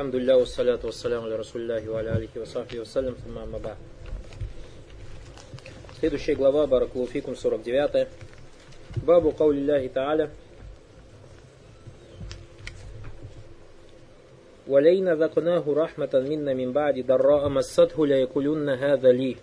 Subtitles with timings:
[0.00, 3.76] Алхамдулилля, вассаляту вассаляму аля расулляхи ва аля алихи ва сахби вассалям, сумма аммаба.
[5.98, 8.08] Следующая глава, Баракулуфикум, 49.
[9.04, 10.30] Бабу каулилляхи та'аля.
[14.68, 19.36] ولئن ذقناه رحمة منا من بعد ضراء مسته ليقولن هذا لي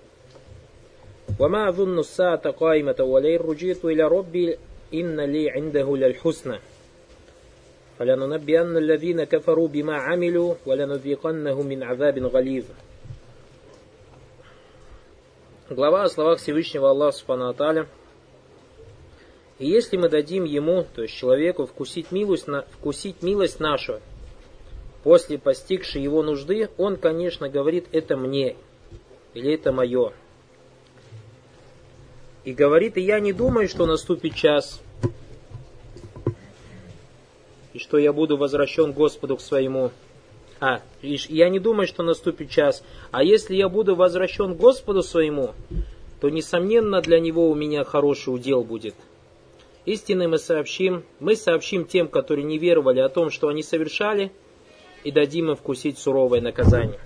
[1.39, 4.57] وما أظن الساعة قائمة ولئن رجعت إلى ربي
[4.93, 6.59] إن لي عنده للحسنى
[7.98, 12.64] فلننبئن الذين كفروا بما عملوا ولنذيقنهم من عذاب غليظ
[15.70, 17.86] Глава о словах Всевышнего Аллаха Субхану Аталя.
[19.58, 24.00] И если мы дадим ему, то есть человеку, вкусить милость, на, вкусить милость нашу,
[25.02, 28.56] после постигшей его нужды, он, конечно, говорит, это мне,
[29.32, 30.12] или это мое.
[32.44, 34.82] И говорит, и я не думаю, что наступит час,
[37.86, 39.90] что я буду возвращен Господу к своему.
[40.60, 42.84] А, я не думаю, что наступит час.
[43.10, 45.54] А если я буду возвращен Господу своему,
[46.20, 48.94] то, несомненно, для него у меня хороший удел будет.
[49.84, 54.30] Истины мы сообщим, мы сообщим тем, которые не веровали о том, что они совершали,
[55.02, 57.00] и дадим им вкусить суровое наказание.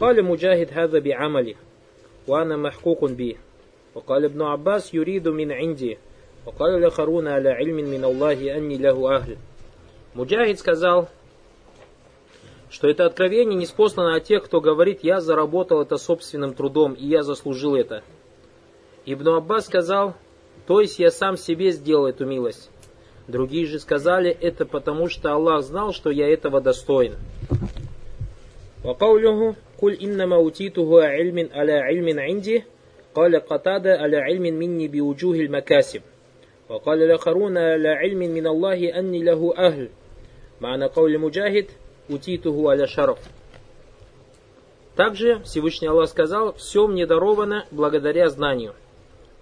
[0.00, 1.54] قال مجاهد هذا بعمله
[2.26, 3.36] وأنا محقوق به
[3.94, 5.98] وقال ابن عباس يريد من عندي
[6.46, 9.36] وقال الآخرون على علم من الله أني له أهل
[10.14, 11.08] Муджахид сказал,
[12.70, 17.06] что это откровение не спослано от тех, кто говорит, я заработал это собственным трудом, и
[17.06, 18.02] я заслужил это.
[19.04, 20.14] Ибн Аббас сказал,
[20.66, 22.70] то есть я сам себе сделал эту милость.
[23.28, 27.16] Другие же сказали, это потому, что Аллах знал, что я этого достоин.
[28.84, 32.62] وقوله قل إنما أوتيته علم على علم عندي
[33.14, 36.02] قال قتادة على علم مني بوجوه المكاسب
[36.68, 39.88] وقال الآخرون على علم من الله أني له أهل
[40.61, 41.71] Маана каули муджахид
[42.07, 43.17] утитуху аля шаров.
[44.95, 48.75] Также Всевышний Аллах сказал, все мне даровано благодаря знанию.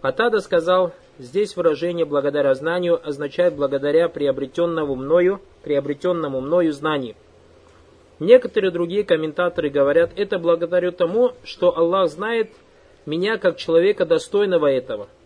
[0.02, 7.16] Атада сказал, здесь выражение «благодаря знанию» означает «благодаря приобретенному мною, приобретенному мною знанию».
[8.20, 12.50] Некоторые другие комментаторы говорят, это благодарю тому, что Аллах знает
[13.06, 15.10] меня как человека достойного этого–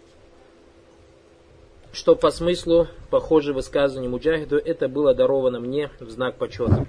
[1.92, 6.86] Что по смыслу, похоже высказыванию Муджахиду, это было даровано мне в знак почета.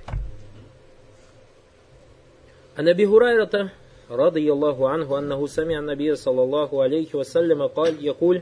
[2.77, 3.71] عن ابي هريره
[4.09, 8.41] رضي الله عنه انه سمع النبي صلى الله عليه وسلم قال يقول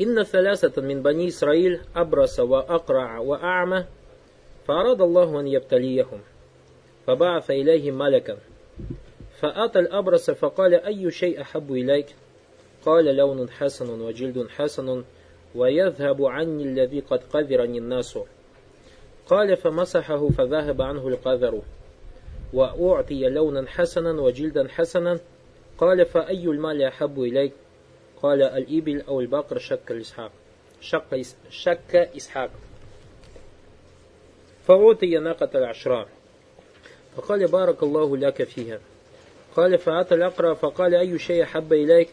[0.00, 3.84] إن ثلاثة من بني إسرائيل أبرص وأقرع وأعمى
[4.66, 6.20] فأراد الله أن يبتليهم
[7.06, 8.38] فبعث إليهم ملكا
[9.41, 12.15] فأتى الأبرص فقال أي شيء أحب إليك؟
[12.85, 15.03] قال لون حسن وجلد حسن
[15.55, 18.19] ويذهب عني الذي قد قذرني الناس.
[19.27, 21.61] قال فمسحه فذهب عنه القذر
[22.53, 25.19] وأعطي لونا حسنا وجلدا حسنا.
[25.77, 27.53] قال فأي المال أحب إليك؟
[28.21, 30.31] قال الإبل أو البقر شك الإسحاق.
[30.81, 32.49] شك, شك إسحاق.
[34.67, 36.07] فأعطي ناقة العشراء
[37.15, 38.79] فقال بارك الله لك فيها.
[39.55, 42.09] قال فأتى الأقرأ فقال أي شيء أحب إليك؟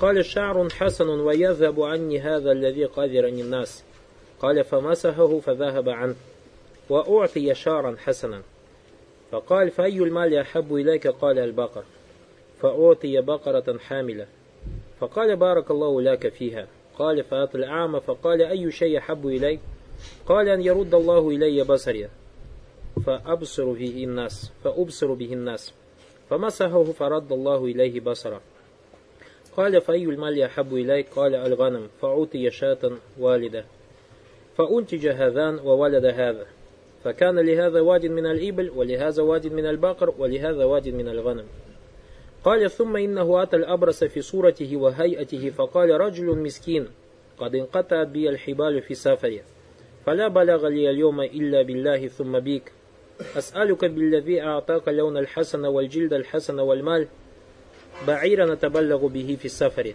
[0.00, 3.84] قال شعر حسن ويذهب عني هذا الذي قذرني الناس.
[4.40, 6.14] قال فمسحه فذهب عنه
[6.90, 8.42] وأعطي شارا حسنا.
[9.30, 11.84] فقال فأي المال أحب إليك؟ قال البقر.
[12.62, 14.26] فأعطي بقرة حاملة.
[15.00, 16.66] فقال بارك الله لك فيها.
[16.98, 19.60] قال فأتى الأعمى فقال أي شيء أحب إليك؟
[20.26, 22.08] قال أن يرد الله إلي بصري
[23.06, 25.72] فأبصر به الناس فأبصر به الناس.
[26.30, 28.40] فمسحه فرد الله إليه بصرا
[29.58, 31.88] قال فأي المال أحب إليك؟ قال الغنم.
[32.02, 33.64] فأعطي شاة والدة.
[34.56, 36.46] فأنتج هذان وولد هذا.
[37.04, 41.44] فكان لهذا واد من الإبل ولهذا واد من البقر ولهذا واد من الغنم.
[42.44, 46.88] قال ثم إنه أتى الأبرص في صورته وهيئته فقال رجل مسكين
[47.38, 49.42] قد انقطعت بي الحبال في سفري
[50.06, 52.72] فلا بلغ لي اليوم إلا بالله ثم بيك.
[53.20, 57.08] أسألك بالذي أعطاك اللون الحسن والجلد الحسن والمال.
[58.06, 59.94] بعيرا نتبلغ به في السفر.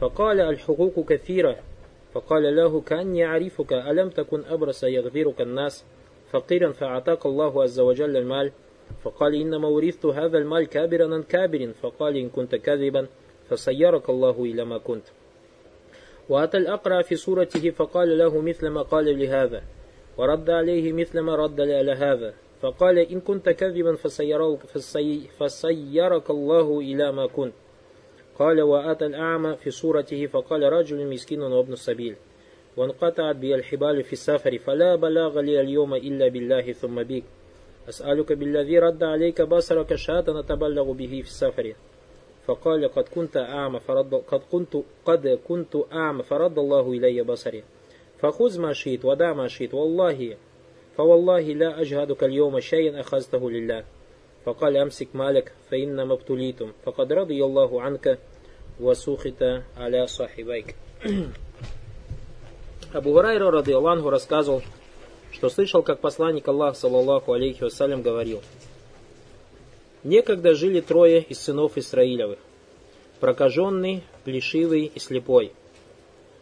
[0.00, 1.56] فقال الحقوق كثيرة.
[2.14, 5.84] فقال له كأني أعرفك ألم تكن أبرص يغفرك الناس؟
[6.32, 8.52] فقيرا فأعطاك الله عز وجل المال.
[9.02, 11.72] فقال إنما ورثت هذا المال كابرا عن كابر.
[11.82, 13.06] فقال إن كنت كاذبا
[13.50, 15.04] فسيرك الله إلى ما كنت.
[16.28, 19.62] وأتى الأقرع في صورته فقال له مثل ما قال لهذا.
[20.20, 22.34] ورد عليه مثل ما رد على هذا.
[22.60, 27.52] فقال إن كنت كذبا فسيرك, فسي فسيرك الله إلى ما كنت.
[28.38, 32.16] قال وأتى الأعمى في صورته فقال رجل مسكين وابن السبيل.
[32.76, 37.24] وانقطعت بي الحبال في السفر فلا بلاغ لي اليوم إلا بالله ثم بك.
[37.88, 41.74] أسألك بالذي رد عليك بصرك شاة نتبلغ به في السفر.
[42.46, 47.62] فقال قد كنت أعمى فرد قد كنت قد كنت أعمى فرد الله إلي بصري.
[48.19, 50.37] فخذ ما شئت ودع ما شئت والله
[50.97, 53.83] فوالله لا أجهدك اليوم شيئا أخذته لله
[54.45, 58.19] فقال أمسك مالك فإنما ابتليتم فقد رضي الله عنك
[58.79, 59.43] وسخط
[59.77, 60.75] على صاحبيك
[62.93, 64.61] Абу Хурайра, ради Аллаху, рассказывал,
[65.29, 68.41] что слышал, как посланник Аллаха, саллаллаху алейхи вассалям, говорил,
[70.05, 72.37] Некогда жили трое из сынов Исраилевых,
[73.19, 75.51] прокаженный, плешивый и слепой.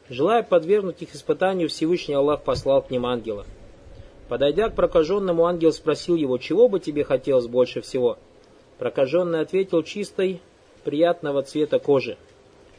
[0.08, 3.44] Желая подвергнуть их испытанию, Всевышний Аллах послал к ним ангела.
[4.28, 8.18] Подойдя к прокаженному, ангел спросил его, чего бы тебе хотелось больше всего?
[8.78, 10.40] Прокаженный ответил чистой,
[10.84, 12.16] приятного цвета кожи,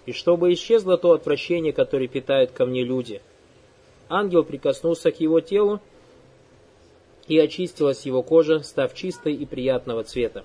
[0.06, 3.22] и чтобы исчезло то отвращение, которое питают ко мне люди.
[4.08, 5.80] Ангел прикоснулся к его телу,
[7.28, 10.44] и очистилась его кожа, став чистой и приятного цвета.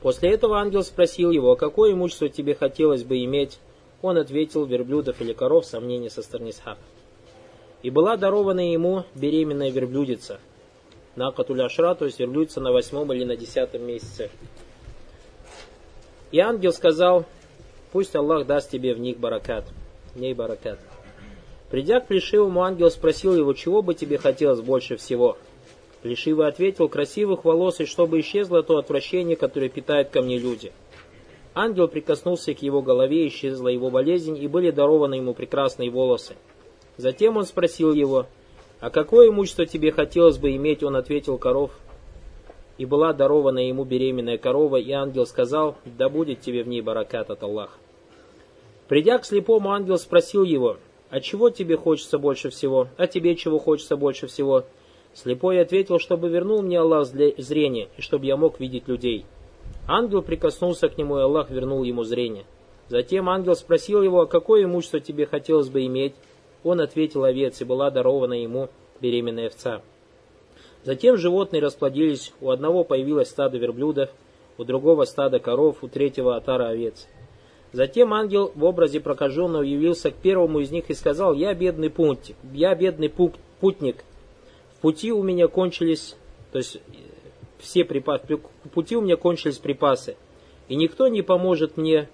[0.00, 3.58] После этого ангел спросил его, а какое имущество тебе хотелось бы иметь?
[4.04, 6.78] Он ответил, верблюдов или коров, сомнение со стороны Исхака.
[7.82, 10.40] И была дарована ему беременная верблюдица,
[11.16, 14.28] на Катуляшра, то есть верблюдица на восьмом или на десятом месяце.
[16.32, 17.24] И ангел сказал,
[17.92, 19.64] пусть Аллах даст тебе в них баракат,
[20.14, 20.78] в ней баракат.
[21.70, 25.38] Придя к Плешивому, ангел спросил его, чего бы тебе хотелось больше всего.
[26.02, 30.72] Плешивый ответил, красивых волос, и чтобы исчезло то отвращение, которое питает ко мне люди.
[31.54, 36.34] Ангел прикоснулся к его голове, исчезла его болезнь, и были дарованы ему прекрасные волосы.
[36.96, 38.26] Затем он спросил его,
[38.80, 40.82] а какое имущество тебе хотелось бы иметь?
[40.82, 41.70] Он ответил, коров.
[42.76, 47.30] И была дарована ему беременная корова, и ангел сказал, да будет тебе в ней баракат
[47.30, 47.78] от Аллаха.
[48.88, 50.78] Придя к слепому, ангел спросил его,
[51.08, 52.88] а чего тебе хочется больше всего?
[52.96, 54.64] А тебе чего хочется больше всего?
[55.14, 59.24] Слепой ответил, чтобы вернул мне Аллах зрение, и чтобы я мог видеть людей.
[59.86, 62.44] Ангел прикоснулся к нему, и Аллах вернул ему зрение.
[62.88, 66.14] Затем ангел спросил его, а какое имущество тебе хотелось бы иметь?
[66.62, 68.68] Он ответил овец, и была дарована ему
[69.00, 69.82] беременная овца.
[70.84, 74.10] Затем животные расплодились, у одного появилось стадо верблюдов,
[74.58, 77.06] у другого стадо коров, у третьего отара овец.
[77.72, 82.36] Затем ангел в образе прокаженного явился к первому из них и сказал, «Я бедный путник,
[82.52, 84.04] я бедный путник.
[84.76, 86.16] В пути у меня кончились,
[86.52, 86.78] то есть
[87.58, 90.16] все припасы, в пути у меня кончились припасы,
[90.68, 92.08] и никто не поможет мне,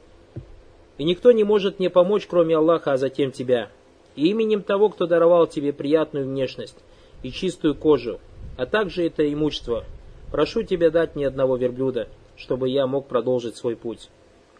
[0.98, 3.70] и никто не может мне помочь, кроме Аллаха, а затем тебя.
[4.16, 6.76] И именем того, кто даровал тебе приятную внешность
[7.22, 8.20] и чистую кожу,
[8.56, 9.84] а также это имущество,
[10.30, 14.10] прошу тебя дать мне одного верблюда, чтобы я мог продолжить свой путь».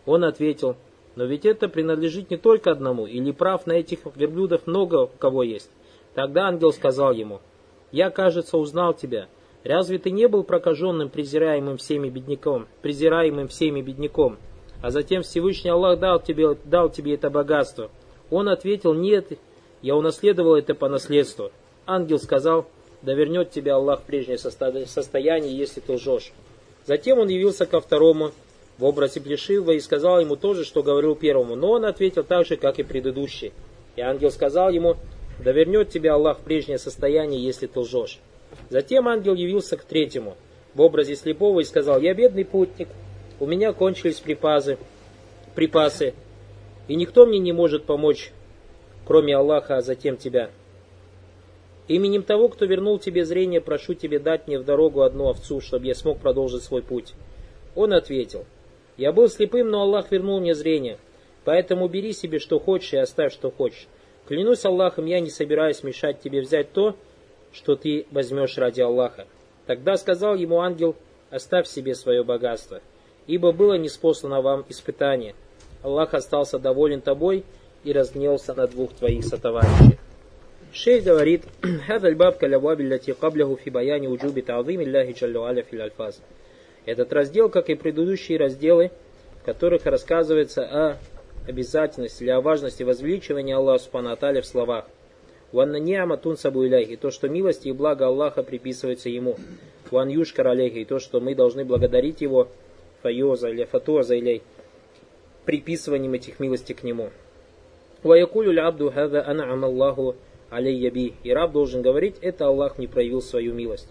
[0.07, 0.77] Он ответил,
[1.17, 5.43] но ведь это принадлежит не только одному, или прав на этих верблюдов много у кого
[5.43, 5.71] есть.
[6.15, 7.41] Тогда ангел сказал ему,
[7.93, 9.29] «Я, кажется, узнал тебя.
[9.65, 14.39] Разве ты не был прокаженным, презираемым всеми бедняком, презираемым всеми бедняком?
[14.83, 17.91] А затем Всевышний Аллах дал тебе, дал тебе это богатство».
[18.31, 19.39] Он ответил, «Нет,
[19.83, 21.51] я унаследовал это по наследству».
[21.85, 22.67] Ангел сказал,
[23.03, 26.33] «Да вернет тебя Аллах в прежнее состояние, если ты лжешь».
[26.87, 28.31] Затем он явился ко второму,
[28.79, 31.55] в образе Плешивого и сказал ему то же, что говорил первому.
[31.55, 33.53] Но он ответил так же, как и предыдущий.
[33.97, 34.97] И ангел сказал ему,
[35.39, 38.19] да вернет тебя Аллах в прежнее состояние, если ты лжешь.
[38.69, 40.37] Затем ангел явился к третьему,
[40.75, 42.89] в образе слепого и сказал, я бедный путник,
[43.39, 44.79] у меня кончились припасы,
[45.55, 46.15] припасы,
[46.89, 48.33] и никто мне не может помочь,
[49.07, 50.51] кроме Аллаха, а затем тебя.
[51.89, 55.87] Именем того, кто вернул тебе зрение, прошу тебе дать мне в дорогу одну овцу, чтобы
[55.87, 57.15] я смог продолжить свой путь.
[57.75, 58.45] Он ответил,
[58.97, 60.99] я был слепым, но Аллах вернул мне зрение.
[61.45, 63.89] Поэтому бери себе что хочешь и оставь что хочешь.
[64.29, 66.99] Клянусь Аллахом, я не собираюсь мешать тебе взять то, что
[67.53, 69.27] что ты возьмешь ради Аллаха.
[69.67, 70.97] Тогда сказал ему ангел,
[71.31, 72.81] оставь себе свое богатство,
[73.27, 75.35] ибо было неспослано вам испытание.
[75.83, 77.45] Аллах остался доволен тобой
[77.85, 79.99] и разгнелся на двух твоих сотоварищей.
[80.73, 81.81] Шейх говорит, «Хм,
[86.87, 88.93] Этот раздел, как и предыдущие разделы,
[89.41, 90.97] в которых рассказывается о
[91.49, 94.85] обязательности или о важности возвеличивания Аллаха Субхану в словах–
[95.52, 99.38] Ванна ниама тун сабу и то, что милости и благо Аллаха приписывается Ему.
[99.92, 102.48] Ван юшкар алейхи, и то, что мы должны благодарить Его,
[103.02, 104.42] файоза или фатуаза или
[105.46, 107.10] приписыванием этих милостей к Нему.
[108.04, 110.16] Ваякулю абду хада ан'ам Аллаху
[110.50, 111.14] алейя би.
[111.24, 113.88] И раб должен говорить, это Аллах не проявил свою милость.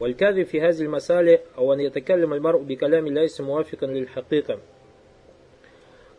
[0.00, 4.58] والكاذب في هذه المسألة أو أن يتكلم المرء بكلام ليس موافقا للحقيقة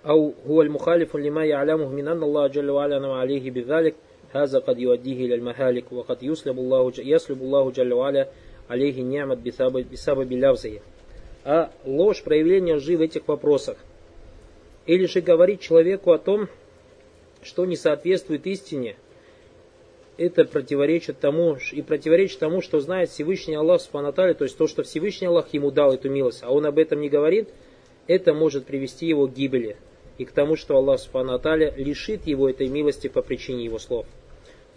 [0.05, 3.95] أو هو المخالف لما يعلمه من أن الله جل وعلا نوى عليه بذلك
[4.33, 8.27] هذا قد يؤديه إلى المهالك وقد يسلب الله يسلب الله جل وعلا
[8.69, 10.81] عليه نعمت بسبب лавзия.
[11.43, 13.77] А ложь, проявление лжи в этих вопросах.
[14.85, 16.47] Или же говорить человеку о том,
[17.41, 18.95] что не соответствует истине,
[20.17, 24.83] это противоречит тому, и противоречит тому, что знает Всевышний Аллах Субханатали, то есть то, что
[24.83, 27.49] Всевышний Аллах ему дал эту милость, а он об этом не говорит,
[28.07, 29.77] это может привести его к гибели
[30.17, 34.05] и к тому, что Аллах Субханатали лишит его этой милости по причине его слов.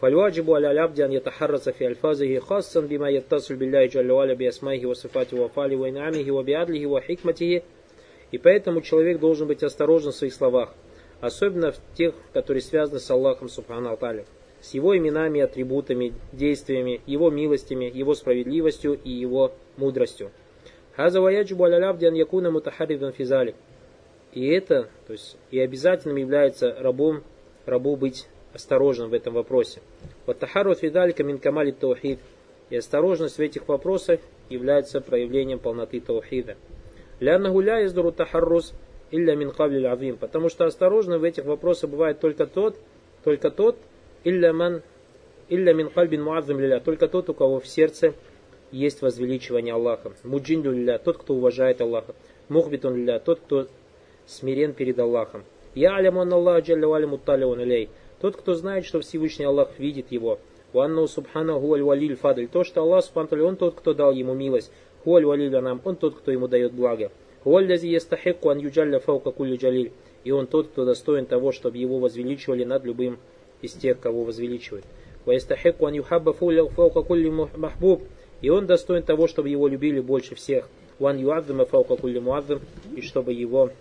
[0.01, 5.41] فالواجب على العبد أن يتحرص في ألفاظه خاصا بما يتصل بالله جل وعلا بأسمائه وصفاته
[5.41, 7.63] وأفعاله وإنعامه وبعدله وحكمته
[8.33, 10.75] И поэтому человек должен быть осторожен в своих словах,
[11.21, 14.25] особенно в тех, которые связаны с Аллахом Субхану Аталя,
[14.61, 20.33] с его именами, атрибутами, действиями, его милостями, его справедливостью и его мудростью.
[20.97, 23.55] Хаза ваяджибу алялябдиан якуна мутахаридан физалик.
[24.34, 27.24] и это, то есть и обязательным является рабом,
[27.66, 29.82] рабу быть осторожным в этом вопросе.
[30.26, 32.20] Вот тахару фидалика мин камали таухид.
[32.70, 34.20] И осторожность в этих вопросах
[34.50, 36.56] является проявлением полноты таухида.
[37.20, 38.74] Ляна гуля издуру тахаррус
[39.12, 40.18] илля мин кавлиль авим.
[40.18, 42.78] Потому что осторожно в этих вопросах бывает только тот,
[43.24, 43.78] только тот,
[44.24, 44.82] илля ман,
[45.50, 48.14] илля мин кальбин муаззам лиля, только тот, у кого в сердце
[48.72, 50.14] есть возвеличивание Аллаха.
[50.24, 52.14] Муджинду лиля, тот, кто уважает Аллаха.
[52.50, 53.68] Мухбитун лиля, тот, кто
[54.30, 55.44] смирен перед Аллахом.
[55.76, 57.90] Я аляму Аллах джалля мутталиун алей.
[58.22, 60.40] Тот, кто знает, что Всевышний Аллах видит его.
[60.72, 62.48] Ванну субхана гуаль валиль фадль.
[62.48, 64.72] То, что Аллах субхану он тот, кто дал ему милость.
[65.04, 67.12] Гуаль валиль нам, он тот, кто ему дает благо.
[67.44, 69.92] Гуаль ястахикку ан юджалля фаука кулю джалиль.
[70.24, 73.18] И он тот, кто достоин того, чтобы его возвеличивали над любым
[73.62, 74.86] из тех, кого возвеличивают.
[75.26, 78.04] Ваястахикку ан юхабба фаука кулли махбуб.
[78.42, 80.70] И он достоин того, чтобы его любили больше всех.
[81.00, 82.60] Ван юадзама фаука кулли муадзам.
[82.96, 83.72] И чтобы его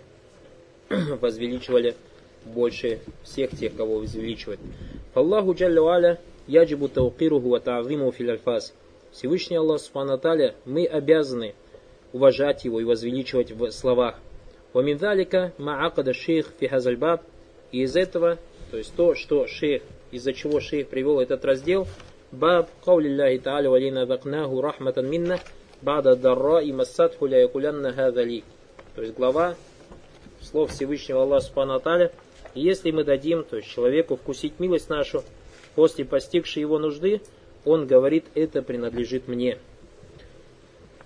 [1.21, 1.95] возвеличивали
[2.45, 4.59] больше всех тех, кого возвеличивает.
[5.13, 8.73] Аллаху Джалля Валя яджибу таукируху ва та'зиму фил альфаз.
[9.11, 10.19] Всевышний Аллах Субхану
[10.65, 11.55] мы обязаны
[12.13, 14.15] уважать его и возвеличивать в словах.
[14.73, 17.21] Dhalika ma'aqada шейх фи хазальбаб.
[17.71, 18.37] И из этого,
[18.71, 19.81] то есть то, что шейх,
[20.11, 21.87] из-за чего шейх привел этот раздел,
[22.31, 25.39] баб каули Аллахи Та'аля валина дакнаху рахматан минна
[25.81, 28.43] бада дарра и массатху ля якулянна хазали.
[28.95, 29.55] То есть глава
[30.41, 31.81] слов Всевышнего Аллаха Субхану
[32.55, 35.23] и если мы дадим, то есть человеку вкусить милость нашу,
[35.75, 37.21] после постигшей его нужды,
[37.65, 39.57] он говорит, это принадлежит мне.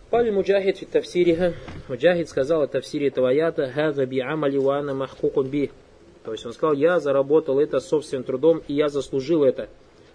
[0.10, 1.54] Пали Муджахид в Тавсириха.
[1.90, 5.72] Муджахид сказал о Тавсире этого аята «Хаза би амали вана махкукум би».
[6.24, 9.70] То есть он сказал, я заработал это собственным трудом, и я заслужил это.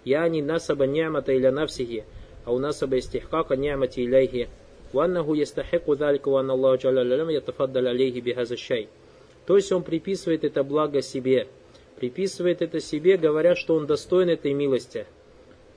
[0.05, 2.05] Я не насаба нямата иля навсихи,
[2.45, 4.49] а у насаба истихкака нямати иляйхи.
[4.93, 8.87] Ваннаху ястахику залика ванна Аллаху джалалалям ятафаддал алейхи бихаза шай.
[9.49, 11.47] То есть он приписывает это благо себе.
[11.95, 15.07] Приписывает это себе, говоря, что он достоин этой милости.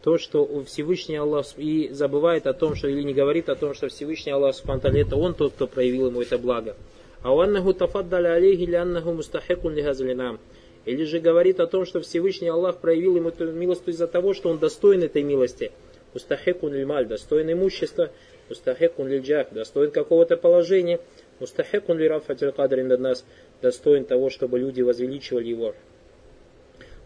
[0.02, 3.88] То, что Всевышний Аллах и забывает о том, что или не говорит о том, что
[3.88, 6.76] Всевышний Аллах Субтитры это он тот, кто проявил ему это благо.
[7.22, 8.68] А уаннаху тафаддаля алейхи
[9.10, 10.38] мустахикун лихазлинам.
[10.84, 14.50] Или же говорит о том, что Всевышний Аллах проявил ему эту милость из-за того, что
[14.50, 15.72] он достоин этой милости.
[16.12, 18.10] Мустахикун лималь, достоин имущества,
[18.50, 21.00] мустахикун лильджах, достоин какого-то положения,
[21.40, 23.24] мустахикун лирафатиль кадр нас,
[23.61, 25.75] достоин того, чтобы люди возвеличивали его.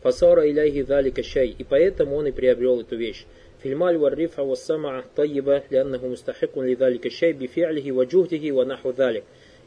[0.01, 1.55] Фасара иляхи далика шай.
[1.57, 3.25] И поэтому он и приобрел эту вещь.
[3.62, 9.24] Фильмаль варрифа вассама тайиба ляннаху мустахикун лидалика шай бифи'лихи ваджухтихи ва наху далик.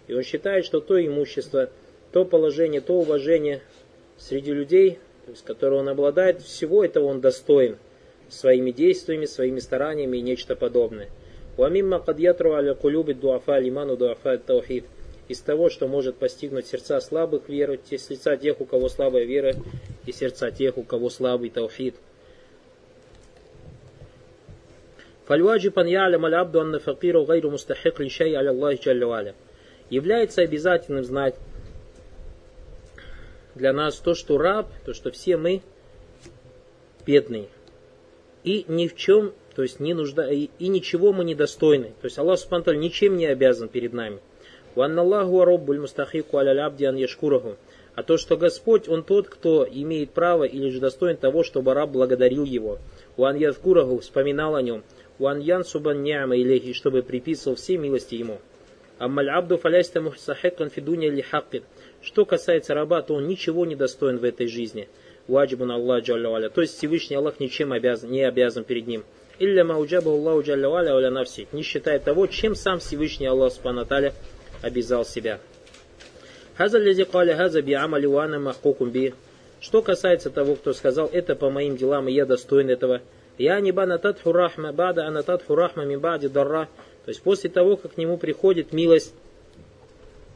[0.09, 1.71] И он считает, что то имущество,
[2.13, 3.63] то положение, то уважение
[4.19, 7.77] среди людей, то есть, которое он обладает, всего этого он достоин
[8.29, 11.09] своими действиями, своими стараниями и нечто подобное.
[11.59, 14.85] ومما قد يطرو على قلوب الضعفاء لمن ضعفاء التوحيد
[15.30, 19.54] из того, что может постигнуть сердца слабых веры, с лица тех, у кого слабая вера,
[20.06, 21.96] и сердца тех, у кого слабый таухид.
[25.26, 29.36] Фальваджи пан ялям аль абду анна факиру гайру Аллахи джалля
[29.92, 31.36] Является обязательным знать
[33.54, 35.62] для нас то, что раб, то, что все мы
[37.06, 37.50] бедные.
[38.44, 41.94] И ни в чем, то есть не нужда, и, и ничего мы не достойны.
[42.02, 44.20] То есть Аллах Субтитры ничем не обязан перед нами.
[44.80, 46.98] Ванналлаху роббуль мустахику аля абдиан.
[47.96, 51.90] А то, что Господь, Он тот, кто имеет право или же достоин того, чтобы раб
[51.90, 52.80] благодарил Его.
[53.18, 54.84] Уан язкураху, вспоминал о нем.
[55.20, 58.40] Уан ян субан ни'ама илейхи, чтобы приписывал все милости Ему.
[59.00, 61.26] Аммаль абду фаляйста мухсахекан фидуня ли.
[62.02, 64.88] Что касается раба, то он ничего не достоин в этой жизни.
[65.28, 69.04] Ваджибун Аллах Джалля То есть Всевышний Аллах ничем обязан, не обязан перед ним.
[69.40, 71.50] Илля мауджабу Аллаху Джалля Валя навси.
[71.52, 73.86] Не считая того, чем сам Всевышний Аллах Субхану
[74.62, 75.40] обязал себя.
[79.62, 83.02] Что касается того, кто сказал, это по моим делам, и я достоин этого.
[83.38, 86.68] Я не банатат хурахма, бада анатат хурахма мибади дарра.
[87.06, 89.14] То есть после того, как к нему приходит милость,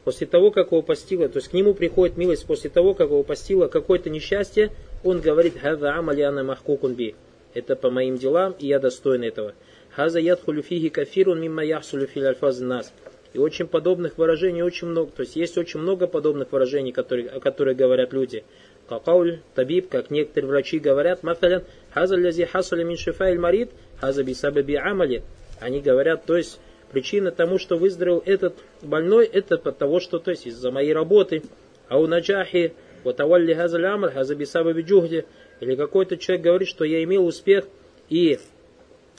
[0.04, 3.22] после того, как его постило, то есть к нему приходит милость после того, как его
[3.22, 4.70] постило какое-то несчастье,
[5.02, 7.14] он говорит, «Хаза амали ана махкукун би».
[7.52, 9.54] Это по моим делам, и я достоин этого.
[9.90, 12.92] «Хаза ядхулю фиги кафирун мимма яхсулю фил альфаз нас».
[13.34, 15.10] И очень подобных выражений очень много.
[15.10, 18.44] То есть есть очень много подобных выражений, которые, о которых говорят люди.
[18.88, 25.24] Какауль, табиб, как некоторые врачи говорят, мафалян, хаза хасуля мин шифа марид, хаза бисабаби амали.
[25.58, 26.60] Они говорят, то есть
[26.92, 31.42] причина тому, что выздоровел этот больной, это от того, что, то есть из-за моей работы,
[31.88, 32.72] а у наджахи,
[33.02, 35.24] вот авалли хаза лямр, хаза бисабаби джухди,
[35.58, 37.66] или какой-то человек говорит, что я имел успех
[38.08, 38.38] и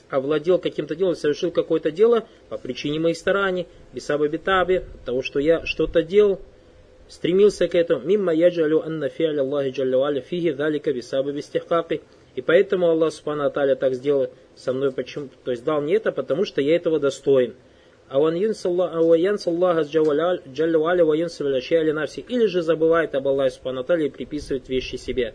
[0.09, 5.65] овладел каким-то делом, совершил какое-то дело по причине моих стараний, бисаба битаби, того, что я
[5.65, 6.39] что-то делал,
[7.07, 8.05] стремился к этому.
[8.05, 12.01] Мимма яджалю анна фи'аля Аллахи джалля фиги далика бисаба бистихкаки.
[12.35, 16.11] И поэтому Аллах Субхану Аталя так сделал со мной, почему, то есть дал мне это,
[16.11, 17.55] потому что я этого достоин.
[18.09, 18.19] А
[21.93, 22.25] навси.
[22.27, 25.33] Или же забывает об Аллахе Субхану Аталя и приписывает вещи себе.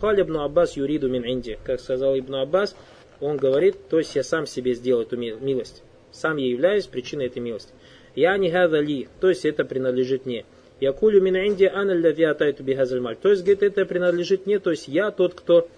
[0.00, 1.58] Халь ибн Аббас юриду мин инди.
[1.64, 2.74] Как сказал Ибн Аббас,
[3.22, 5.82] он говорит, то есть я сам себе сделал эту милость.
[6.10, 7.72] Сам я являюсь причиной этой милости.
[8.14, 10.44] Я не ли, то есть это принадлежит мне.
[10.80, 13.16] Я кулю мин инди ана ляви атайту бихазальмаль.
[13.16, 15.68] То есть, говорит, это принадлежит мне, то есть я тот, кто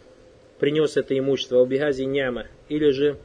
[0.59, 3.17] принес это имущество, убигази няма, или же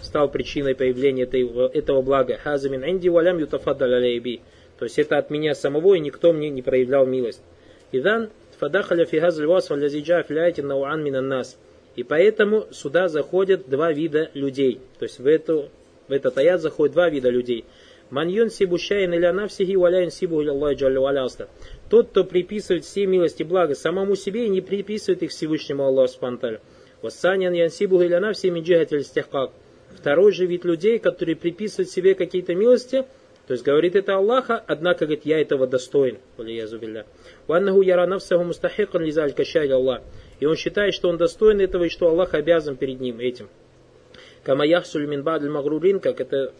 [0.00, 2.38] стал причиной появления этого, этого блага.
[2.38, 4.20] Хазамин инди валям ютафаддаль.
[4.78, 7.42] То есть это от меня самого, и никто мне не проявлял милость.
[7.90, 11.58] Идан фадахаля фигазаль васфа лязиджа фляйти науан минан нас.
[11.98, 14.80] И поэтому сюда заходят два вида людей.
[15.00, 15.68] То есть в, эту,
[16.06, 17.64] в этот аят заходят два вида людей.
[18.10, 21.28] Маньон сибу шайн или навсихи валяйн сибу джаллю
[21.90, 26.12] Тот, кто приписывает все милости и блага самому себе и не приписывает их Всевышнему Аллаху
[26.12, 26.60] спанталь.
[27.02, 29.50] Вассанян янсибу или навси минджихатель стехкак.
[29.90, 33.06] Второй же вид людей, которые приписывают себе какие-то милости,
[33.48, 36.18] то есть говорит это Аллаха, однако говорит, я этого достоин.
[37.48, 40.02] Ваннаху яра навсаху мустахикан лизаль кашай Аллах.
[40.39, 43.49] И он считает, что он достоин этого и что Аллах обязан перед ним этим.
[44.43, 46.53] Камаяхсуль минбадль магрурин, как это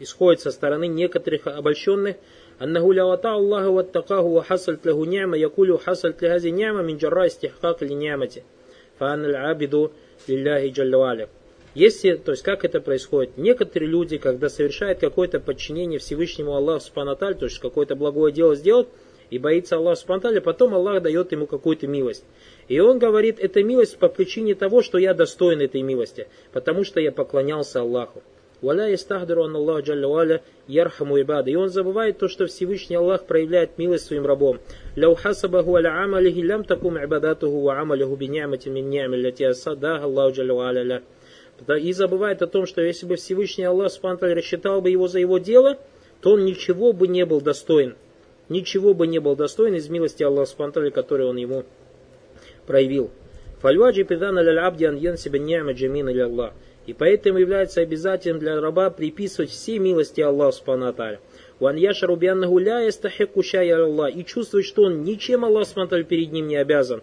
[0.00, 2.16] исходит со стороны некоторых обольщенных,
[2.62, 7.84] أنه لو أطاع الله واتقاه وحصلت له نعمة يقول حصلت لهذه النعمة من جراء استحقاق
[7.84, 8.42] لنعمته
[8.98, 9.90] فأنا العابد
[10.28, 11.28] لله جل وعلا
[11.74, 13.38] если, то есть как это происходит?
[13.38, 18.88] Некоторые люди, когда совершают какое-то подчинение Всевышнему Аллаху Субханаталь, то есть какое-то благое дело сделать,
[19.29, 22.23] и боится Аллаха Субханаталя, потом Аллах дает ему какую-то милость.
[22.67, 26.99] И он говорит, это милость по причине того, что я достоин этой милости, потому что
[26.99, 28.21] я поклонялся Аллаху.
[28.61, 31.51] Валя истахдеру ан Аллах джалля ярхаму ибада.
[31.51, 34.59] И он забывает то, что Всевышний Аллах проявляет милость своим рабом.
[34.95, 40.03] Ляу хасабаху аля амалихи лям такум ибадатуху ва амалиху би ни'мати мин ни'ми лати асадах
[40.03, 41.03] Аллаху джалля
[41.79, 45.37] И забывает о том, что если бы Всевышний Аллах спанталь рассчитал бы его за его
[45.37, 45.77] дело,
[46.21, 47.95] то он ничего бы не был достоин.
[48.49, 51.65] Ничего бы не был достоин из милости Аллаха спанталя, который он ему
[52.65, 53.09] проявил.
[53.61, 56.53] Фальваджи пидан аль абди ан ян себя ни'ма джамин Аллах.
[56.85, 60.95] И поэтому является обязательным для раба приписывать все милости Аллаху Субхану
[61.59, 64.15] Ван яшару бианнаху ля ястахику шая Аллах.
[64.15, 67.01] И чувствует, что он ничем Аллах Субхану перед ним не обязан.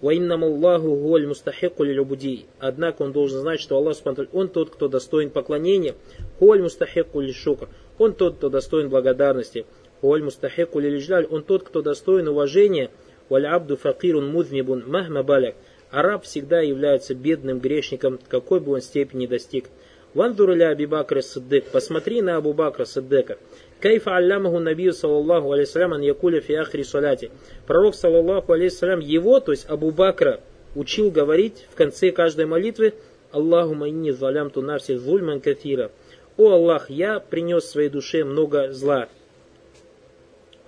[0.00, 2.46] Ваиннам Аллаху гуаль мустахику лилюбуди.
[2.60, 5.96] Однако он должен знать, что Аллах Субхану он тот, кто достоин поклонения.
[6.38, 7.68] Гуаль мустахику лишукр.
[7.98, 9.66] Он тот, кто достоин благодарности.
[10.02, 11.26] Гуаль мустахику лилиджляль.
[11.30, 12.90] Он тот, кто достоин уважения.
[13.28, 15.54] Валь абду факирун мудмибун махма баляк.
[15.90, 19.66] Араб всегда является бедным грешником, какой бы он степени достиг.
[20.14, 21.66] Вандур ля Аби Бакра Саддык.
[21.66, 23.38] Посмотри на Абу Бакра Саддыка.
[23.80, 27.30] Кайфа аллямаху набию саллаллаху алейсалям ан якуля фи ахри саляти.
[27.66, 30.40] Пророк саллаллаху алейсалям его, то есть Абу Бакра,
[30.74, 32.94] учил говорить в конце каждой молитвы
[33.30, 35.90] Аллаху майни залям ту навси зульман кафира.
[36.38, 39.08] О Аллах, я принес своей душе много зла.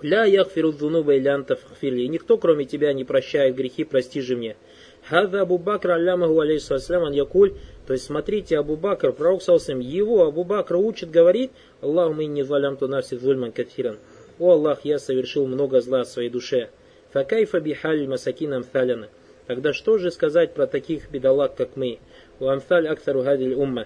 [0.03, 2.01] Ля яхфиру дзунуба илянта фахфирли.
[2.01, 4.55] И никто, кроме тебя, не прощает грехи, прости же мне.
[5.07, 7.53] Хаза Абу Бакр аллямаху алейхиссалям якуль.
[7.85, 12.77] То есть смотрите, Абу Бакр, пророк Салсам, его Абу Бакр учит говорить, Аллаху не залям
[12.77, 13.97] ту нафси зульман кафиран.
[14.39, 16.69] О Аллах, я совершил много зла в своей душе.
[17.11, 19.09] Факайфа бихаль масакин амфаляна.
[19.47, 21.99] Тогда что же сказать про таких бедолаг, как мы?
[22.39, 23.85] У амфаль аксару гадиль умма.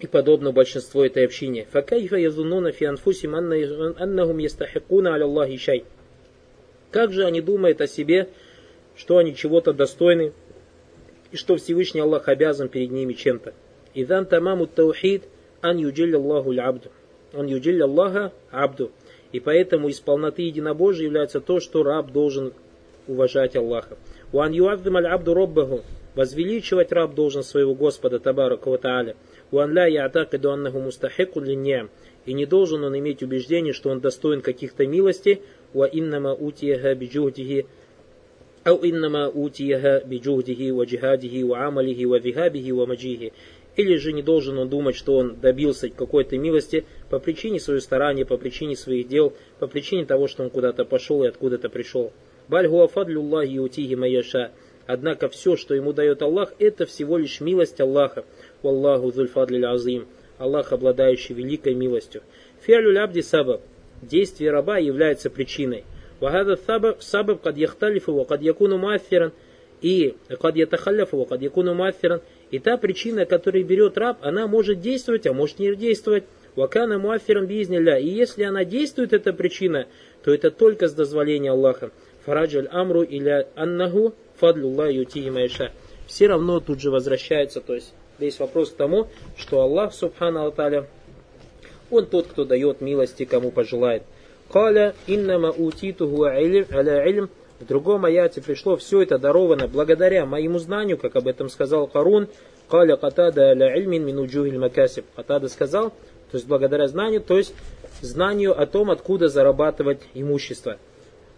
[0.00, 1.66] И подобно большинству этой общине.
[1.70, 5.84] Факайфа язунуна фи анфусим аннахум ястахикуна аля Аллахи шай.
[6.90, 8.28] Как же они думают о себе,
[8.96, 10.32] что они чего-то достойны,
[11.30, 13.52] и что Всевышний Аллах обязан перед ними чем-то.
[13.94, 15.24] Идан тамаму таухид
[15.60, 16.88] ан юджилля Аллаху абду.
[17.34, 18.90] Он юджилля Аллаха абду.
[19.32, 22.52] И поэтому из полноты единобожия является то, что раб должен
[23.06, 23.96] уважать Аллаха.
[24.32, 25.82] Уан юаддим аль абду роббаху.
[26.14, 29.14] Возвеличивать раб должен своего Господа Табарака ва Тааля.
[29.50, 31.88] Уанля я атакиду аннаху мустахику линья.
[32.26, 35.42] И не должен он иметь убеждение, что он достоин каких-то милостей.
[35.74, 37.66] Уа иннама утияха биджухдихи.
[38.64, 43.32] Ау иннама утияха биджухдихи ва джихадихи ва амалихи ва вихабихи ва маджихи.
[43.76, 48.26] Или же не должен он думать, что он добился какой-то милости по причине своего старания,
[48.26, 52.12] по причине своих дел, по причине того, что он куда-то пошел и откуда-то пришел.
[52.48, 53.48] Баль Баль
[54.86, 58.24] Однако все, что ему дает Аллах, это всего лишь милость Аллаха.
[58.62, 60.06] Валлаху зульфадлиль азим.
[60.38, 62.22] Аллах, обладающий великой милостью.
[62.62, 63.60] Фиалюль абди сабаб.
[64.02, 65.84] Действие раба является причиной.
[66.18, 69.32] Вагада сабаб сабаб кад яхталифу ва кад якуну маффиран.
[69.82, 72.20] И кад ятахалляфу ва кад якуну маффиран.
[72.50, 76.24] И та причина, которую берет раб, она может действовать, а может не действовать.
[76.56, 77.98] Вакана муафирам бизниля.
[77.98, 79.86] И если она действует, эта причина,
[80.24, 81.90] то это только с дозволения Аллаха.
[82.24, 85.30] Фараджаль амру или аннаху фадлюлла ютии.
[86.06, 90.86] Все равно тут же возвращается, то есть весь вопрос к тому, что Аллах, субхану Аталя,
[91.90, 94.02] Он тот, кто дает милости, кому пожелает.
[94.52, 96.64] Каля иннама утитуху аля
[97.08, 97.30] илм.
[97.60, 102.28] В другом аяте пришло все это даровано благодаря моему знанию, как об этом сказал Харун.
[102.68, 105.04] Каля катада аля ильмин минуджухиль макасиб.
[105.14, 105.90] Катада сказал,
[106.30, 107.54] то есть благодаря знанию, то есть
[108.00, 110.78] знанию о том, откуда зарабатывать имущество.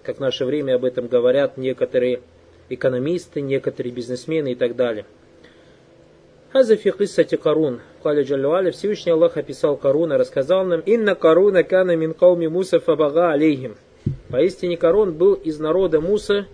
[0.02, 2.20] Как в наше время об этом говорят некоторые
[2.68, 5.06] экономисты, некоторые бизнесмены и так далее.
[6.57, 7.81] Хаза фи киссати Карун.
[8.01, 13.31] Каля Джалюаля, Всевышний Аллах описал Каруна, рассказал нам, «Инна Каруна кана мин кауми Муса фабага
[13.31, 13.75] алейхим».
[14.29, 16.47] Поистине Карун был из народа Муса,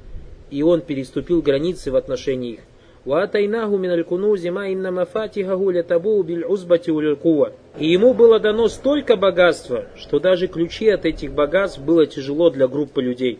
[0.51, 2.59] и он переступил границы в отношении их.
[3.05, 9.85] وَأَتَيْنَاهُ مِنَ الْكُنُوزِ مَا إِنَّ مَفَاتِحَهُ لَتَبُوءُ بِالْعُزْبَةِ وَلِلْقُوَّةِ И ему было дано столько богатства,
[9.95, 13.39] что даже ключи от этих богатств было тяжело для группы людей.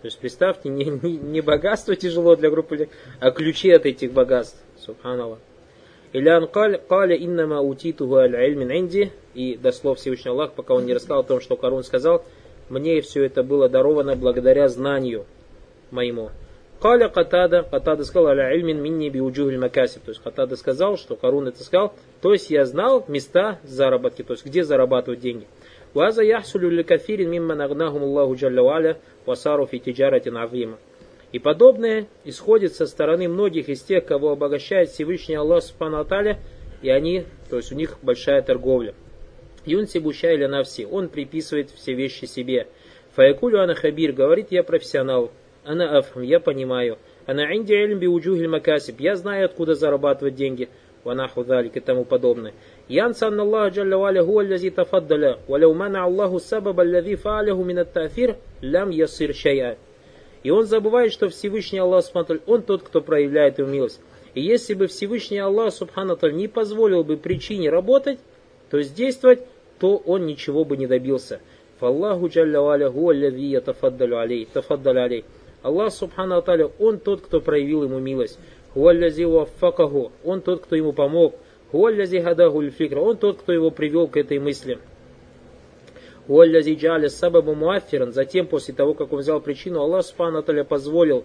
[0.00, 2.88] То есть представьте, не, не, не богатство тяжело для группы людей,
[3.20, 4.56] а ключи от этих богатств.
[4.78, 5.38] Субханаллах.
[6.15, 9.11] Илян каля иннама утитуху аль мин инди.
[9.33, 12.23] И до слов Всевышний Аллах, пока он не рассказал о том, что Карун сказал,
[12.69, 15.25] мне все это было даровано благодаря знанию
[15.91, 16.29] моему.
[16.79, 20.03] Каля Катада, Катада сказал, аля ильмин минни биуджухиль макасиб.
[20.03, 24.31] То есть Катада сказал, что Карун это сказал, то есть я знал места заработки, то
[24.31, 25.47] есть где зарабатывать деньги.
[25.93, 30.77] Ваза яхсулю ликафирин мимма нагнахум Аллаху джалля валя васару фи тиджаратин авима.
[31.35, 36.39] И подобное исходит со стороны многих из тех, кого обогащает Всевышний Аллах Субхану Аталя,
[36.81, 38.95] и они, то есть у них большая торговля.
[39.65, 42.67] Юнси Буша или Навси, он приписывает все вещи себе.
[43.17, 45.29] Фаякулю Ана Хабир говорит, я профессионал.
[45.65, 46.99] Ана Афхам, я понимаю.
[47.25, 50.69] Ана Инди Эльм Биуджухиль Макасиб, я знаю, откуда зарабатывать деньги.
[51.03, 52.53] Ванаху Далик и тому подобное.
[52.87, 57.91] Янса анна Аллах Джалля Валя хуа аллази тафаддаля, валяу мана Аллаху сабаба аллази фааляху минат
[57.91, 59.77] тафир, лям ясир шая.
[60.45, 62.05] И он забывает, что Всевышний Аллах,
[62.45, 63.99] он тот, кто проявляет ему милость.
[64.35, 68.19] И если бы Всевышний Аллах, Субхану не позволил бы причине работать,
[68.69, 69.39] то есть действовать,
[69.79, 71.39] то он ничего бы не добился.
[71.79, 74.47] Фаллаху джалля валя гу аллави тафаддалю алей.
[75.63, 78.37] Аллах, Субхану Аталя, он тот, кто проявил ему милость.
[78.75, 81.33] Хуаллязи он тот, кто ему помог.
[81.71, 82.21] Хуаллязи
[82.69, 84.77] фикра, он тот, кто его привел к этой мысли.
[86.27, 88.11] Уаллязи джаля сабабу муаффиран.
[88.11, 91.23] Затем, после того, как он взял причину, Аллах Субхану позволил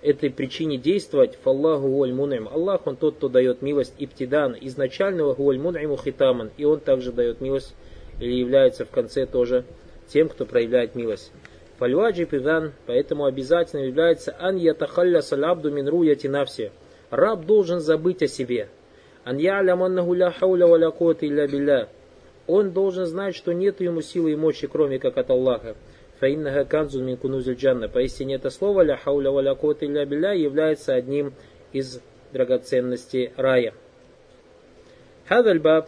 [0.00, 1.36] этой причине действовать.
[1.42, 2.48] Фаллаху гуаль мун'им.
[2.48, 4.56] Аллах, он тот, кто дает милость иптидан.
[4.58, 6.50] Изначального гуаль мун'иму хитаман.
[6.56, 7.74] И он также дает милость,
[8.18, 9.64] или является в конце тоже
[10.08, 11.32] тем, кто проявляет милость.
[11.78, 16.70] Фальваджи пидан, поэтому обязательно является ан ятахалля салабду мин руяти навси.
[17.10, 18.68] Раб должен забыть о себе.
[19.24, 21.88] Ан ялям аннаху ля хауля ва ля илля билля
[22.50, 25.76] он должен знать, что нет ему силы и мощи, кроме как от Аллаха.
[26.18, 27.88] Фаиннага канзун мин кунузиль джанна.
[27.88, 31.32] Поистине это слово ля хауля валя кота илля билля является одним
[31.70, 32.00] из
[32.32, 33.72] драгоценностей рая.
[35.28, 35.86] Хадальбаб.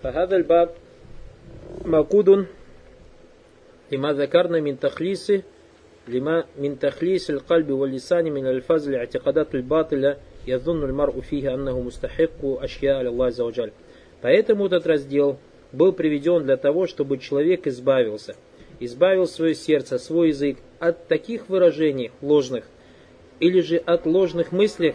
[0.00, 0.76] Фахадальбаб.
[1.84, 2.48] Макудун.
[3.88, 5.44] Лима закарна мин тахлисы.
[6.08, 10.18] Лима мин тахлис аль-кальби валисани мин аль-фаз ли'атикадат аль-батиля.
[10.46, 13.32] Язунну аль-мар'у фиха аннаху мустахикку ашья аль-Аллах
[14.20, 15.38] Поэтому этот раздел–
[15.72, 18.36] был приведен для того, чтобы человек избавился,
[18.80, 22.64] избавил свое сердце, свой язык от таких выражений ложных,
[23.40, 24.94] или же от ложных мыслей,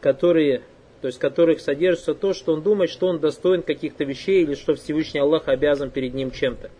[0.00, 0.62] которые,
[1.00, 4.74] то есть которых содержится то, что он думает, что он достоин каких-то вещей, или что
[4.74, 6.70] Всевышний Аллах обязан перед ним чем-то.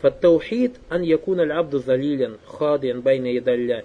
[0.00, 3.84] Фаттаухид ан якун аль абду залилен, хадиан байна едалля.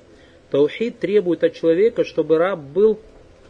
[0.51, 2.99] Таухид требует от человека, чтобы раб был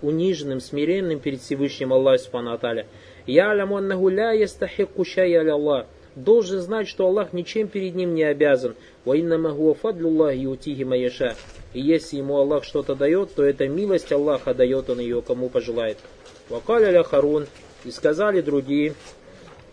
[0.01, 2.51] униженным, смиренным перед Всевышним Аллахом Субхану
[3.29, 5.85] я аннаху ля ястахикку шайя Аллах.
[6.15, 8.75] Должен знать, что Аллах ничем перед ним не обязан.
[9.05, 11.35] Ва инна магу фадлюллах ютихи маяша.
[11.73, 15.97] И если ему Аллах что-то дает, то это милость Аллаха дает он ее, кому пожелает.
[16.49, 17.45] Вакаля харун.
[17.85, 18.95] И сказали другие,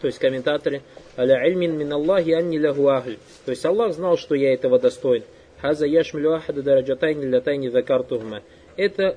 [0.02, 0.82] то есть комментаторы,
[1.16, 3.16] аля ильмин мин Аллахи анни лягу ахль.
[3.46, 5.24] То есть Аллах знал, что я этого достоин.
[5.62, 8.42] Хаза яшмилю ахада дараджатайни лятайни закартухма.
[8.76, 9.16] Это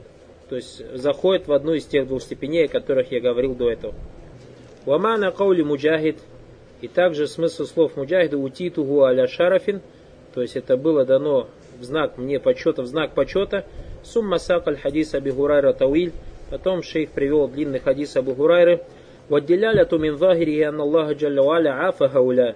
[0.50, 3.94] то есть заходит в одну из тех двух степеней, о которых я говорил до этого.
[4.90, 6.18] Вамана каули муджахид.
[6.82, 9.82] И также смысл слов муджахида утитуху аля шарафин.
[10.34, 11.48] То есть это было дано
[11.80, 13.66] в знак мне почета, в знак почета.
[14.04, 16.12] Сумма сакаль хадис Абигурайра Тауиль.
[16.50, 18.82] Потом шейх привел длинный хадис Абу Гурайры.
[19.30, 22.56] Ваддиляля ту мин захири и Аллаха джалля афа хауля.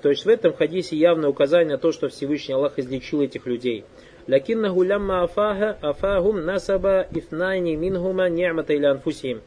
[0.00, 3.84] То есть в этом хадисе явное указание на то, что Всевышний Аллах излечил этих людей.
[4.26, 9.42] Лакиннаху лямма афага, афагум насаба ифнайни минхума ни'мата или анфусим.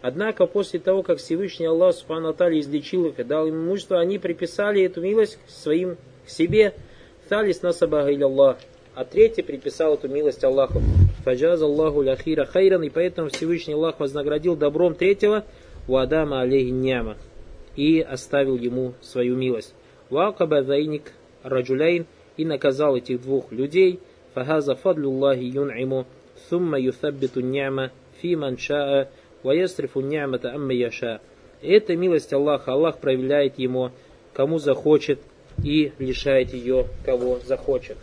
[0.00, 4.18] Однако после того, как Всевышний Аллах Субхану Аталию излечил их и дал им имущество, они
[4.18, 6.74] приписали эту милость своим к себе.
[7.28, 8.56] Талис насабага или Аллах.
[8.94, 10.80] А третий приписал эту милость Аллаху.
[11.24, 12.82] Фаджаз Аллаху ляхира хайран.
[12.84, 15.44] И поэтому Всевышний Аллах вознаградил добром третьего
[15.86, 17.16] Вадама алейхи няма.
[17.76, 19.74] И оставил ему свою милость.
[20.10, 22.06] Вакаба зайник раджуляйн.
[22.36, 24.00] И наказал этих двух людей.
[24.34, 26.06] Фагаза фадлюллахи юн'иму.
[26.48, 29.08] Сумма юсаббиту няма фи маншаа
[29.48, 31.20] «Ваясрифу ни'мата амма яша».
[31.62, 32.72] Это милость Аллаха.
[32.72, 33.90] Аллах проявляет ему,
[34.34, 35.20] кому захочет,
[35.64, 37.96] и лишает ее, кого захочет.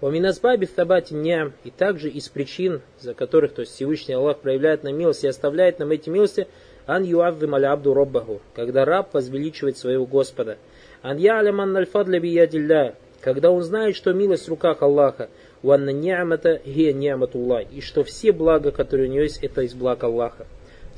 [0.00, 4.82] У Ваминазбаби табати ням, и также из причин, за которых, то есть Всевышний Аллах проявляет
[4.82, 6.48] нам милость и оставляет нам эти милости,
[6.86, 10.58] ан юаввим аля роббаху, когда раб возвеличивает своего Господа.
[11.02, 15.30] Ан я аляман альфадля когда он знает, что милость в руках Аллаха,
[15.66, 20.04] ванна ниамата ге ниаматуллах, и что все блага, которые у него есть, это из благ
[20.04, 20.46] Аллаха.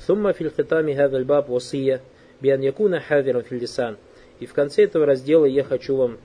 [0.07, 0.93] Сумма филь хитами
[1.25, 2.03] баб васия,
[2.43, 3.97] биан якуна хадиран филисан.
[4.41, 6.19] И в конце этого раздела я хочу вам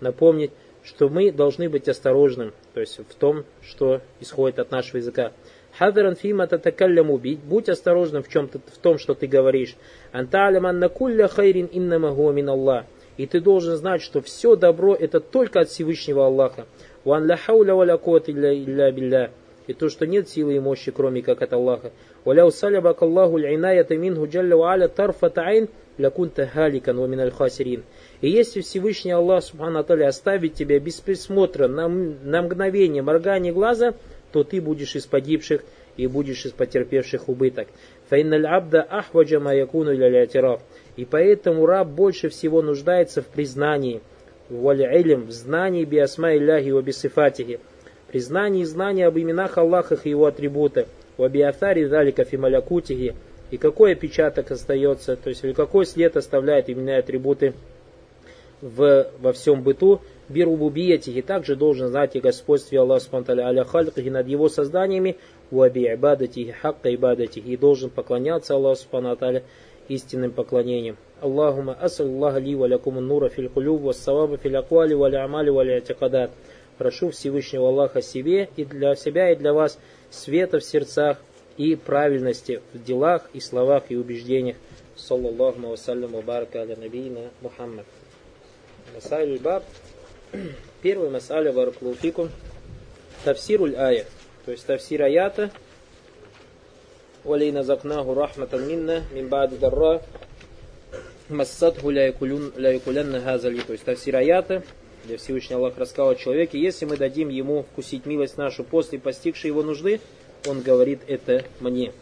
[0.00, 0.52] напомнить,
[0.84, 5.32] что мы должны быть осторожным, то есть в том, что исходит от нашего языка.
[5.76, 9.74] Хадиран фима татакалляму бить, будь осторожным в, чем -то, в том, что ты говоришь.
[10.12, 10.88] Анталям анна
[11.28, 12.84] хайрин иннама мин Аллах.
[13.16, 16.66] И ты должен знать, что все добро это только от Всевышнего Аллаха.
[17.04, 19.30] Ван ля хауля ва илля билля.
[19.66, 21.92] И то, что нет силы и мощи, кроме как от Аллаха.
[22.24, 27.84] Валя усалябак Аллаху л'инаята минху джалля ва аля тарфата айн лякунта халикан ва миналь хасирин.
[28.20, 33.94] И если Всевышний Аллах Субхану Аталя оставит тебя без присмотра на, на мгновение моргания глаза,
[34.32, 35.62] то ты будешь из погибших
[35.96, 37.68] и будешь из потерпевших убыток.
[38.08, 40.58] Фаинналь абда ахваджа ма якуну иля
[40.96, 44.00] и поэтому раб больше всего нуждается в признании,
[44.50, 47.60] валь-илм, в знании биасма илляхи ва бисифатихи,
[48.08, 50.86] признании и знании об именах Аллахах и его атрибутах,
[51.16, 53.14] ва биафари залика фималякутихи,
[53.50, 57.54] и какой опечаток остается, то есть или какой след оставляет имена и атрибуты
[58.60, 64.28] в, во всем быту, бирубубиятихи, также должен знать и господстве Аллаха Субтитры аля халькахи над
[64.28, 65.16] его созданиями,
[65.50, 69.42] ва би ибадатихи, хакка ибадатихи, и должен поклоняться Аллаху Субтитры
[69.90, 70.96] истинным поклонением.
[71.20, 76.30] Аллахума асаллаху ли ва лякум нура фил кулюб ва саваба фил аквали ва амали ва.
[76.78, 79.78] Прошу Всевышнего Аллаха себе и для себя и для вас
[80.10, 81.18] света в сердцах
[81.58, 84.56] и правильности в делах и словах и убеждениях.
[84.96, 87.86] Саллаллаху вассалям ва барака аля набийна Мухаммад.
[88.94, 89.64] Масаль баб.
[90.82, 92.30] Первый масаля вараклуфикум.
[93.24, 94.06] Тавсируль ая.
[94.46, 95.50] То есть тавсир аята–
[97.25, 100.01] ولئن زقناه رحمة منا من بعد ضراء
[101.29, 103.59] массатху ля якулянна газали.
[103.61, 104.63] То есть тавсир аята,
[105.03, 109.49] где Всевышний Аллах рассказал о человеке, если мы дадим ему вкусить милость нашу после постигшей
[109.49, 110.01] его нужды,
[110.47, 111.93] он говорит это мне.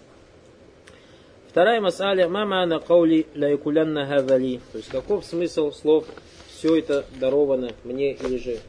[1.50, 4.60] Вторая масаля, мама на каули ля якулянна газали.
[4.72, 6.06] То есть каков смысл слов
[6.50, 8.60] все это даровано мне или же.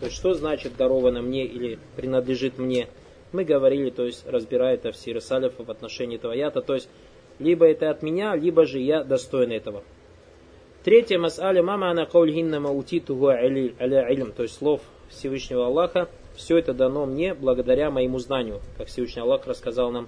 [0.00, 2.88] То есть что значит даровано мне или принадлежит мне.
[3.31, 6.89] Мы говорили, то есть разбирая это в Сире Салифа в отношении этого аята, то есть
[7.39, 9.83] либо это от меня, либо же я достоин этого.
[10.83, 16.73] Третье мас'аля мама она каульгинна маутиту аля илм, то есть слов Всевышнего Аллаха, все это
[16.73, 20.07] дано мне благодаря моему знанию, как Всевышний Аллах рассказал нам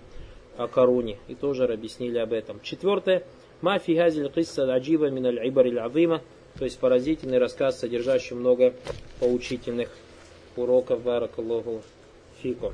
[0.55, 2.59] о Каруне, и тоже объяснили об этом.
[2.61, 3.23] Четвертое,
[3.61, 6.21] ма фи газиль кисса аджиба мин аль ибар азима,
[6.57, 8.73] то есть поразительный рассказ, содержащий много
[9.19, 9.89] поучительных
[10.55, 11.01] уроков.
[11.01, 11.81] Баракаллаху
[12.41, 12.73] фикум.